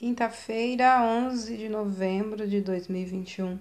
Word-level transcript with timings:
Quinta-feira, 0.00 1.02
11 1.02 1.58
de 1.58 1.68
novembro 1.68 2.48
de 2.48 2.62
2021. 2.62 3.58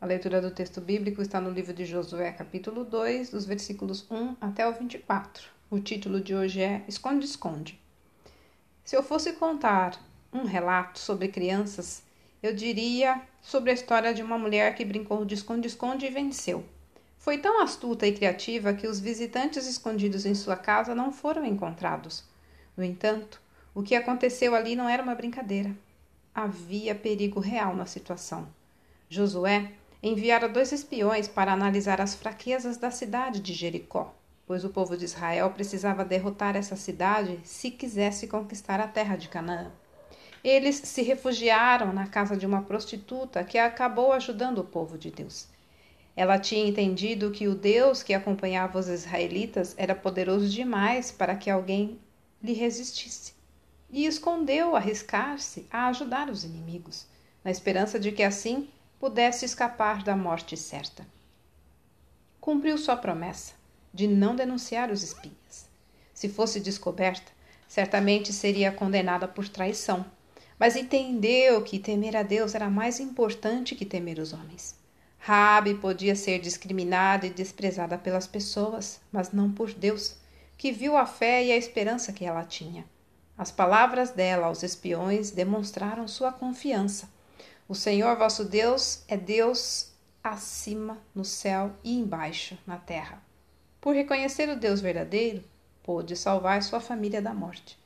A 0.00 0.06
leitura 0.06 0.40
do 0.40 0.52
texto 0.52 0.80
bíblico 0.80 1.20
está 1.20 1.40
no 1.40 1.50
livro 1.50 1.74
de 1.74 1.84
Josué, 1.84 2.30
capítulo 2.30 2.84
2, 2.84 3.30
dos 3.30 3.44
versículos 3.44 4.08
1 4.08 4.36
até 4.40 4.64
o 4.64 4.72
24. 4.72 5.42
O 5.68 5.80
título 5.80 6.20
de 6.20 6.36
hoje 6.36 6.62
é 6.62 6.84
Esconde, 6.86 7.26
Esconde. 7.26 7.80
Se 8.84 8.96
eu 8.96 9.02
fosse 9.02 9.32
contar 9.32 10.00
um 10.32 10.44
relato 10.44 11.00
sobre 11.00 11.26
crianças, 11.26 12.04
eu 12.40 12.54
diria 12.54 13.20
sobre 13.40 13.72
a 13.72 13.74
história 13.74 14.14
de 14.14 14.22
uma 14.22 14.38
mulher 14.38 14.76
que 14.76 14.84
brincou 14.84 15.24
de 15.24 15.34
esconde-esconde 15.34 16.06
e 16.06 16.10
venceu. 16.10 16.64
Foi 17.18 17.38
tão 17.38 17.60
astuta 17.60 18.06
e 18.06 18.12
criativa 18.12 18.72
que 18.72 18.86
os 18.86 19.00
visitantes 19.00 19.66
escondidos 19.66 20.26
em 20.26 20.34
sua 20.36 20.54
casa 20.54 20.94
não 20.94 21.10
foram 21.10 21.44
encontrados. 21.44 22.22
No 22.76 22.84
entanto, 22.84 23.42
o 23.74 23.82
que 23.82 23.94
aconteceu 23.94 24.54
ali 24.54 24.76
não 24.76 24.86
era 24.86 25.02
uma 25.02 25.14
brincadeira. 25.14 25.74
Havia 26.34 26.94
perigo 26.94 27.40
real 27.40 27.74
na 27.74 27.86
situação. 27.86 28.46
Josué 29.08 29.72
enviara 30.02 30.46
dois 30.46 30.72
espiões 30.72 31.26
para 31.26 31.52
analisar 31.52 31.98
as 31.98 32.14
fraquezas 32.14 32.76
da 32.76 32.90
cidade 32.90 33.40
de 33.40 33.54
Jericó, 33.54 34.14
pois 34.46 34.62
o 34.62 34.68
povo 34.68 34.94
de 34.94 35.06
Israel 35.06 35.50
precisava 35.50 36.04
derrotar 36.04 36.54
essa 36.54 36.76
cidade 36.76 37.40
se 37.44 37.70
quisesse 37.70 38.26
conquistar 38.26 38.78
a 38.78 38.86
terra 38.86 39.16
de 39.16 39.28
Canaã. 39.28 39.70
Eles 40.44 40.76
se 40.76 41.00
refugiaram 41.00 41.94
na 41.94 42.06
casa 42.06 42.36
de 42.36 42.44
uma 42.44 42.62
prostituta 42.62 43.42
que 43.42 43.56
acabou 43.56 44.12
ajudando 44.12 44.58
o 44.58 44.64
povo 44.64 44.98
de 44.98 45.10
Deus. 45.10 45.48
Ela 46.14 46.38
tinha 46.38 46.68
entendido 46.68 47.30
que 47.30 47.48
o 47.48 47.54
Deus 47.54 48.02
que 48.02 48.12
acompanhava 48.12 48.78
os 48.78 48.88
israelitas 48.88 49.74
era 49.78 49.94
poderoso 49.94 50.46
demais 50.46 51.10
para 51.10 51.36
que 51.36 51.48
alguém 51.48 51.98
lhe 52.42 52.52
resistisse 52.52 53.40
e 53.92 54.06
escondeu 54.06 54.74
arriscar-se 54.74 55.66
a 55.70 55.88
ajudar 55.88 56.30
os 56.30 56.42
inimigos, 56.42 57.06
na 57.44 57.50
esperança 57.50 58.00
de 58.00 58.10
que 58.10 58.22
assim 58.22 58.68
pudesse 58.98 59.44
escapar 59.44 60.02
da 60.02 60.16
morte 60.16 60.56
certa. 60.56 61.06
Cumpriu 62.40 62.78
sua 62.78 62.96
promessa 62.96 63.52
de 63.92 64.08
não 64.08 64.34
denunciar 64.34 64.90
os 64.90 65.02
espias. 65.02 65.68
Se 66.14 66.28
fosse 66.28 66.58
descoberta, 66.58 67.30
certamente 67.68 68.32
seria 68.32 68.72
condenada 68.72 69.28
por 69.28 69.48
traição, 69.48 70.04
mas 70.58 70.76
entendeu 70.76 71.62
que 71.62 71.78
temer 71.78 72.16
a 72.16 72.22
Deus 72.22 72.54
era 72.54 72.70
mais 72.70 72.98
importante 73.00 73.74
que 73.74 73.84
temer 73.84 74.18
os 74.18 74.32
homens. 74.32 74.74
Rabi 75.18 75.74
podia 75.74 76.16
ser 76.16 76.40
discriminada 76.40 77.26
e 77.26 77.30
desprezada 77.30 77.98
pelas 77.98 78.26
pessoas, 78.26 79.00
mas 79.12 79.32
não 79.32 79.52
por 79.52 79.72
Deus, 79.72 80.16
que 80.56 80.72
viu 80.72 80.96
a 80.96 81.06
fé 81.06 81.44
e 81.44 81.52
a 81.52 81.56
esperança 81.56 82.12
que 82.12 82.24
ela 82.24 82.44
tinha. 82.44 82.84
As 83.36 83.50
palavras 83.50 84.10
dela 84.10 84.46
aos 84.46 84.62
espiões 84.62 85.30
demonstraram 85.30 86.06
sua 86.06 86.32
confiança. 86.32 87.08
O 87.66 87.74
Senhor 87.74 88.16
vosso 88.16 88.44
Deus 88.44 89.02
é 89.08 89.16
Deus 89.16 89.90
acima 90.22 90.98
no 91.14 91.24
céu 91.24 91.72
e 91.82 91.98
embaixo 91.98 92.58
na 92.66 92.76
terra. 92.76 93.22
Por 93.80 93.94
reconhecer 93.94 94.48
o 94.50 94.56
Deus 94.56 94.80
verdadeiro, 94.80 95.42
pôde 95.82 96.14
salvar 96.14 96.62
sua 96.62 96.78
família 96.78 97.22
da 97.22 97.32
morte. 97.32 97.78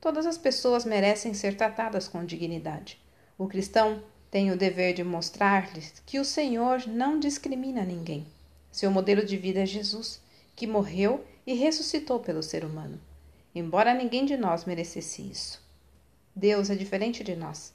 Todas 0.00 0.26
as 0.26 0.38
pessoas 0.38 0.84
merecem 0.84 1.34
ser 1.34 1.56
tratadas 1.56 2.08
com 2.08 2.24
dignidade. 2.24 2.98
O 3.38 3.46
cristão 3.46 4.02
tem 4.30 4.50
o 4.50 4.56
dever 4.56 4.94
de 4.94 5.04
mostrar-lhes 5.04 6.02
que 6.06 6.18
o 6.18 6.24
Senhor 6.24 6.88
não 6.88 7.20
discrimina 7.20 7.84
ninguém. 7.84 8.26
Seu 8.72 8.90
modelo 8.90 9.24
de 9.24 9.36
vida 9.36 9.60
é 9.60 9.66
Jesus, 9.66 10.20
que 10.56 10.66
morreu 10.66 11.24
e 11.46 11.52
ressuscitou 11.52 12.18
pelo 12.18 12.42
ser 12.42 12.64
humano 12.64 12.98
embora 13.54 13.94
ninguém 13.94 14.24
de 14.24 14.36
nós 14.36 14.64
merecesse 14.64 15.22
isso. 15.22 15.62
Deus 16.34 16.70
é 16.70 16.74
diferente 16.74 17.22
de 17.22 17.36
nós. 17.36 17.74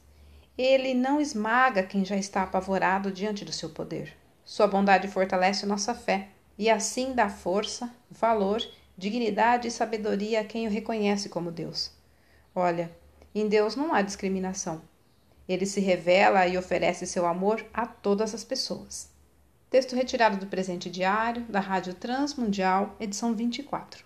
Ele 0.58 0.94
não 0.94 1.22
esmaga 1.22 1.84
quem 1.84 2.04
já 2.04 2.18
está 2.18 2.44
apavorado 2.44 3.12
diante 3.12 3.46
do 3.46 3.52
seu 3.52 3.70
poder. 3.70 4.18
Sua 4.44 4.66
bondade 4.66 5.08
fortalece 5.08 5.66
nossa 5.66 5.94
fé 5.94 6.30
e 6.58 6.70
assim 6.70 7.14
dá 7.14 7.30
força, 7.30 7.94
valor, 8.10 8.62
dignidade 8.98 9.68
e 9.68 9.72
sabedoria 9.72 10.42
a 10.42 10.44
quem 10.44 10.68
o 10.68 10.72
reconhece 10.72 11.30
como 11.30 11.52
Deus. 11.52 11.92
Olha, 12.56 12.92
em 13.36 13.48
Deus 13.48 13.76
não 13.76 13.94
há 13.94 14.02
discriminação. 14.02 14.82
Ele 15.48 15.66
se 15.66 15.80
revela 15.80 16.48
e 16.48 16.58
oferece 16.58 17.06
seu 17.06 17.26
amor 17.28 17.64
a 17.72 17.86
todas 17.86 18.34
as 18.34 18.44
pessoas. 18.44 19.12
Texto 19.70 19.96
retirado 19.96 20.38
do 20.38 20.48
presente 20.48 20.90
diário 20.90 21.44
da 21.44 21.60
Rádio 21.60 21.94
Transmundial, 21.94 22.96
edição 23.00 23.36
24. 23.36 24.04